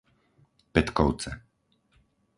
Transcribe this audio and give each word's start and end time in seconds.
Petkovce 0.73 1.31